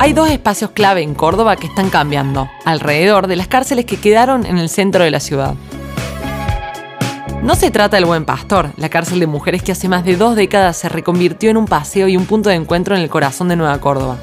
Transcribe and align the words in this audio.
Hay 0.00 0.12
dos 0.12 0.30
espacios 0.30 0.70
clave 0.70 1.02
en 1.02 1.14
Córdoba 1.14 1.56
que 1.56 1.66
están 1.66 1.90
cambiando, 1.90 2.48
alrededor 2.64 3.26
de 3.26 3.34
las 3.34 3.48
cárceles 3.48 3.84
que 3.84 3.96
quedaron 3.96 4.46
en 4.46 4.56
el 4.56 4.68
centro 4.68 5.02
de 5.02 5.10
la 5.10 5.18
ciudad. 5.18 5.54
No 7.42 7.56
se 7.56 7.72
trata 7.72 7.96
del 7.96 8.04
Buen 8.04 8.24
Pastor, 8.24 8.70
la 8.76 8.90
cárcel 8.90 9.18
de 9.18 9.26
mujeres 9.26 9.64
que 9.64 9.72
hace 9.72 9.88
más 9.88 10.04
de 10.04 10.16
dos 10.16 10.36
décadas 10.36 10.76
se 10.76 10.88
reconvirtió 10.88 11.50
en 11.50 11.56
un 11.56 11.66
paseo 11.66 12.06
y 12.06 12.16
un 12.16 12.26
punto 12.26 12.48
de 12.48 12.54
encuentro 12.54 12.94
en 12.94 13.02
el 13.02 13.10
corazón 13.10 13.48
de 13.48 13.56
Nueva 13.56 13.80
Córdoba. 13.80 14.18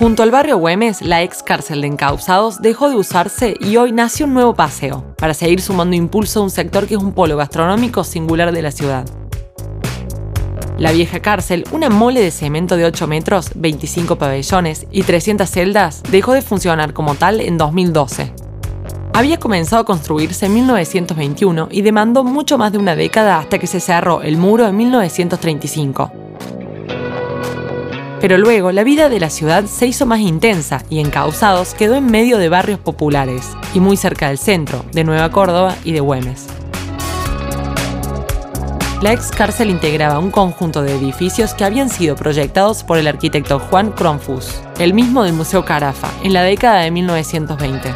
Junto 0.00 0.24
al 0.24 0.32
barrio 0.32 0.56
Güemes, 0.56 1.02
la 1.02 1.22
ex 1.22 1.44
cárcel 1.44 1.82
de 1.82 1.86
encausados 1.86 2.60
dejó 2.60 2.90
de 2.90 2.96
usarse 2.96 3.54
y 3.60 3.76
hoy 3.76 3.92
nació 3.92 4.26
un 4.26 4.34
nuevo 4.34 4.54
paseo, 4.54 5.14
para 5.18 5.34
seguir 5.34 5.60
sumando 5.60 5.94
impulso 5.94 6.40
a 6.40 6.42
un 6.42 6.50
sector 6.50 6.88
que 6.88 6.94
es 6.94 7.00
un 7.00 7.12
polo 7.12 7.36
gastronómico 7.36 8.02
singular 8.02 8.50
de 8.50 8.62
la 8.62 8.72
ciudad. 8.72 9.04
La 10.82 10.90
vieja 10.90 11.20
cárcel, 11.20 11.62
una 11.70 11.90
mole 11.90 12.20
de 12.20 12.32
cemento 12.32 12.76
de 12.76 12.84
8 12.84 13.06
metros, 13.06 13.52
25 13.54 14.18
pabellones 14.18 14.88
y 14.90 15.04
300 15.04 15.48
celdas, 15.48 16.02
dejó 16.10 16.32
de 16.32 16.42
funcionar 16.42 16.92
como 16.92 17.14
tal 17.14 17.40
en 17.40 17.56
2012. 17.56 18.32
Había 19.14 19.38
comenzado 19.38 19.82
a 19.82 19.84
construirse 19.84 20.46
en 20.46 20.54
1921 20.54 21.68
y 21.70 21.82
demandó 21.82 22.24
mucho 22.24 22.58
más 22.58 22.72
de 22.72 22.78
una 22.78 22.96
década 22.96 23.38
hasta 23.38 23.60
que 23.60 23.68
se 23.68 23.78
cerró 23.78 24.22
el 24.22 24.36
muro 24.36 24.66
en 24.66 24.76
1935. 24.76 26.10
Pero 28.20 28.36
luego 28.38 28.72
la 28.72 28.82
vida 28.82 29.08
de 29.08 29.20
la 29.20 29.30
ciudad 29.30 29.66
se 29.66 29.86
hizo 29.86 30.04
más 30.04 30.18
intensa 30.18 30.82
y 30.90 30.98
Encausados 30.98 31.74
quedó 31.74 31.94
en 31.94 32.06
medio 32.06 32.38
de 32.38 32.48
barrios 32.48 32.80
populares 32.80 33.48
y 33.72 33.78
muy 33.78 33.96
cerca 33.96 34.30
del 34.30 34.38
centro, 34.38 34.84
de 34.90 35.04
Nueva 35.04 35.30
Córdoba 35.30 35.76
y 35.84 35.92
de 35.92 36.00
Güemes. 36.00 36.48
La 39.02 39.12
ex 39.12 39.32
cárcel 39.32 39.68
integraba 39.68 40.20
un 40.20 40.30
conjunto 40.30 40.80
de 40.80 40.94
edificios 40.94 41.54
que 41.54 41.64
habían 41.64 41.90
sido 41.90 42.14
proyectados 42.14 42.84
por 42.84 42.98
el 42.98 43.08
arquitecto 43.08 43.58
Juan 43.58 43.90
Cronfus, 43.90 44.62
el 44.78 44.94
mismo 44.94 45.24
del 45.24 45.32
Museo 45.32 45.64
Carafa, 45.64 46.08
en 46.22 46.32
la 46.32 46.44
década 46.44 46.82
de 46.82 46.92
1920. 46.92 47.92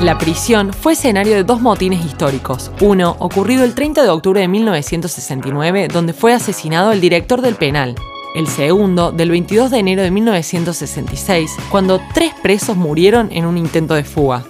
La 0.00 0.16
prisión 0.16 0.72
fue 0.72 0.94
escenario 0.94 1.34
de 1.34 1.44
dos 1.44 1.60
motines 1.60 2.02
históricos. 2.02 2.70
Uno, 2.80 3.14
ocurrido 3.18 3.62
el 3.64 3.74
30 3.74 4.02
de 4.04 4.08
octubre 4.08 4.40
de 4.40 4.48
1969, 4.48 5.88
donde 5.88 6.14
fue 6.14 6.32
asesinado 6.32 6.90
el 6.90 7.02
director 7.02 7.42
del 7.42 7.56
penal. 7.56 7.96
El 8.34 8.46
segundo, 8.46 9.12
del 9.12 9.30
22 9.30 9.70
de 9.70 9.78
enero 9.80 10.00
de 10.00 10.10
1966, 10.10 11.50
cuando 11.70 12.00
tres 12.14 12.32
presos 12.42 12.74
murieron 12.74 13.30
en 13.32 13.44
un 13.44 13.58
intento 13.58 13.92
de 13.92 14.04
fuga. 14.04 14.46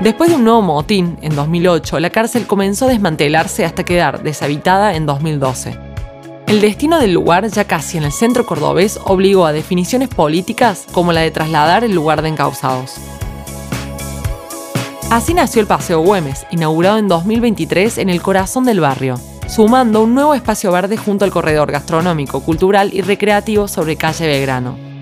Después 0.00 0.28
de 0.28 0.36
un 0.36 0.44
nuevo 0.44 0.60
motín, 0.60 1.16
en 1.22 1.34
2008, 1.34 2.00
la 2.00 2.10
cárcel 2.10 2.46
comenzó 2.46 2.84
a 2.84 2.90
desmantelarse 2.90 3.64
hasta 3.64 3.82
quedar 3.82 4.22
deshabitada 4.22 4.94
en 4.94 5.06
2012. 5.06 5.78
El 6.46 6.60
destino 6.60 6.98
del 6.98 7.14
lugar, 7.14 7.48
ya 7.48 7.64
casi 7.64 7.96
en 7.96 8.04
el 8.04 8.12
centro 8.12 8.44
cordobés, 8.44 9.00
obligó 9.04 9.46
a 9.46 9.52
definiciones 9.52 10.10
políticas 10.10 10.84
como 10.92 11.12
la 11.12 11.22
de 11.22 11.30
trasladar 11.30 11.82
el 11.82 11.94
lugar 11.94 12.20
de 12.20 12.28
encausados. 12.28 12.96
Así 15.10 15.32
nació 15.32 15.62
el 15.62 15.66
Paseo 15.66 16.00
Güemes, 16.00 16.46
inaugurado 16.50 16.98
en 16.98 17.08
2023 17.08 17.96
en 17.96 18.10
el 18.10 18.20
corazón 18.20 18.66
del 18.66 18.80
barrio, 18.80 19.18
sumando 19.48 20.02
un 20.02 20.14
nuevo 20.14 20.34
espacio 20.34 20.70
verde 20.72 20.98
junto 20.98 21.24
al 21.24 21.30
corredor 21.30 21.72
gastronómico, 21.72 22.42
cultural 22.42 22.90
y 22.92 23.00
recreativo 23.00 23.66
sobre 23.66 23.96
calle 23.96 24.26
Belgrano. 24.26 24.95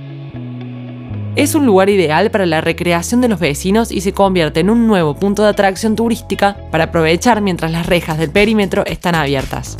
Es 1.37 1.57
un 1.57 1.67
lugar 1.67 1.91
ideal 1.91 2.31
para 2.31 2.47
la 2.47 2.61
recreación 2.61 3.21
de 3.21 3.27
los 3.27 3.41
vecinos 3.41 3.91
y 3.91 4.03
se 4.03 4.13
convierte 4.13 4.61
en 4.61 4.71
un 4.71 4.87
nuevo 4.87 5.17
punto 5.17 5.43
de 5.43 5.49
atracción 5.49 5.97
turística 5.97 6.57
para 6.71 6.85
aprovechar 6.85 7.41
mientras 7.41 7.73
las 7.73 7.87
rejas 7.87 8.19
del 8.19 8.31
perímetro 8.31 8.87
están 8.87 9.17
abiertas. 9.17 9.77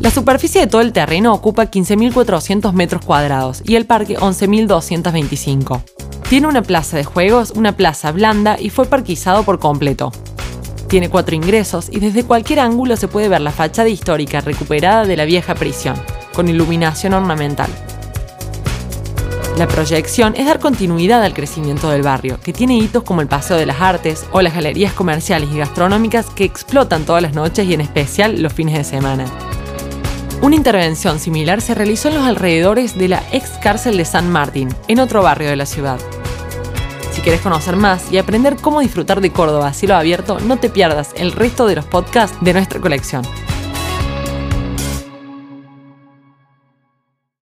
La 0.00 0.10
superficie 0.10 0.62
de 0.62 0.66
todo 0.66 0.80
el 0.80 0.94
terreno 0.94 1.34
ocupa 1.34 1.70
15.400 1.70 2.72
metros 2.72 3.04
cuadrados 3.04 3.62
y 3.66 3.76
el 3.76 3.84
parque 3.84 4.16
11.225. 4.16 5.82
Tiene 6.26 6.46
una 6.46 6.62
plaza 6.62 6.96
de 6.96 7.04
juegos, 7.04 7.50
una 7.50 7.76
plaza 7.76 8.12
blanda 8.12 8.56
y 8.58 8.70
fue 8.70 8.86
parquizado 8.86 9.42
por 9.42 9.58
completo. 9.58 10.10
Tiene 10.88 11.10
cuatro 11.10 11.34
ingresos 11.34 11.88
y 11.90 12.00
desde 12.00 12.24
cualquier 12.24 12.60
ángulo 12.60 12.96
se 12.96 13.08
puede 13.08 13.28
ver 13.28 13.42
la 13.42 13.52
fachada 13.52 13.90
histórica 13.90 14.40
recuperada 14.40 15.04
de 15.04 15.18
la 15.18 15.26
vieja 15.26 15.54
prisión, 15.54 15.96
con 16.32 16.48
iluminación 16.48 17.12
ornamental. 17.12 17.68
La 19.58 19.68
proyección 19.68 20.34
es 20.34 20.46
dar 20.46 20.58
continuidad 20.60 21.22
al 21.22 21.34
crecimiento 21.34 21.90
del 21.90 22.02
barrio, 22.02 22.40
que 22.42 22.54
tiene 22.54 22.78
hitos 22.78 23.02
como 23.02 23.20
el 23.20 23.28
Paseo 23.28 23.58
de 23.58 23.66
las 23.66 23.82
Artes 23.82 24.24
o 24.32 24.40
las 24.40 24.54
galerías 24.54 24.94
comerciales 24.94 25.50
y 25.52 25.58
gastronómicas 25.58 26.30
que 26.30 26.44
explotan 26.44 27.04
todas 27.04 27.22
las 27.22 27.34
noches 27.34 27.68
y 27.68 27.74
en 27.74 27.82
especial 27.82 28.40
los 28.40 28.52
fines 28.52 28.78
de 28.78 28.84
semana. 28.84 29.26
Una 30.40 30.56
intervención 30.56 31.20
similar 31.20 31.60
se 31.60 31.74
realizó 31.74 32.08
en 32.08 32.14
los 32.14 32.26
alrededores 32.26 32.96
de 32.96 33.08
la 33.08 33.22
ex 33.30 33.50
cárcel 33.62 33.98
de 33.98 34.06
San 34.06 34.30
Martín, 34.32 34.74
en 34.88 35.00
otro 35.00 35.22
barrio 35.22 35.50
de 35.50 35.56
la 35.56 35.66
ciudad. 35.66 36.00
Si 37.12 37.20
quieres 37.20 37.42
conocer 37.42 37.76
más 37.76 38.10
y 38.10 38.16
aprender 38.16 38.56
cómo 38.56 38.80
disfrutar 38.80 39.20
de 39.20 39.32
Córdoba 39.32 39.68
a 39.68 39.74
cielo 39.74 39.94
abierto, 39.94 40.40
no 40.40 40.56
te 40.56 40.70
pierdas 40.70 41.10
el 41.14 41.30
resto 41.30 41.66
de 41.66 41.76
los 41.76 41.84
podcasts 41.84 42.38
de 42.40 42.54
nuestra 42.54 42.80
colección. 42.80 43.22